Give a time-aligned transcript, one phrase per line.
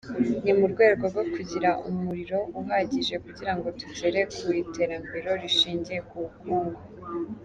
[0.43, 6.81] Ni mu rwego rwo kugira umuriro uhagije kugirango tugere ku iterambere rishingiye ku bukungu”.